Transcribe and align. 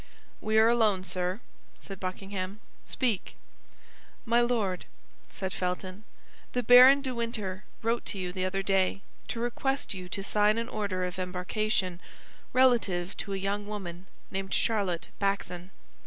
"We 0.41 0.57
are 0.57 0.67
alone, 0.67 1.03
sir," 1.03 1.41
said 1.77 1.99
Buckingham; 1.99 2.59
"speak!" 2.85 3.35
"My 4.25 4.41
Lord," 4.41 4.85
said 5.29 5.53
Felton, 5.53 6.05
"the 6.53 6.63
Baron 6.63 7.03
de 7.03 7.13
Winter 7.13 7.65
wrote 7.83 8.03
to 8.05 8.17
you 8.17 8.31
the 8.31 8.43
other 8.43 8.63
day 8.63 9.01
to 9.27 9.39
request 9.39 9.93
you 9.93 10.09
to 10.09 10.23
sign 10.23 10.57
an 10.57 10.69
order 10.69 11.05
of 11.05 11.19
embarkation 11.19 11.99
relative 12.51 13.15
to 13.17 13.33
a 13.33 13.37
young 13.45 13.67
woman 13.67 14.07
named 14.31 14.55
Charlotte 14.55 15.09
Backson." 15.21 15.69